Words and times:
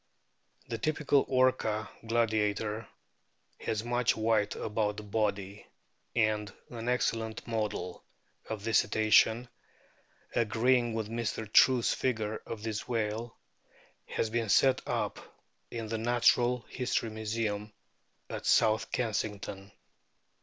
The 0.67 0.79
typical 0.79 1.25
Orca 1.27 1.87
gladiator* 2.07 2.87
has 3.59 3.83
much 3.83 4.17
white 4.17 4.55
about 4.55 4.97
the 4.97 5.03
body, 5.03 5.67
and 6.15 6.51
an 6.71 6.89
excellent 6.89 7.45
model 7.45 8.03
of 8.49 8.63
this 8.63 8.79
Cetacean, 8.79 9.47
agreeing 10.33 10.95
with 10.95 11.07
Mr. 11.07 11.45
True's 11.53 11.93
fia 11.93 12.13
ure 12.17 12.41
of 12.47 12.63
the 12.63 12.81
whale, 12.87 13.37
has 14.07 14.31
been 14.31 14.45
o 14.45 14.47
set 14.47 14.81
up 14.87 15.19
in 15.69 15.87
the 15.87 15.99
Natural 15.99 16.61
History 16.67 17.11
Museum 17.11 17.71
at 18.27 18.47
South 18.47 18.91
Kensington. 18.91 19.71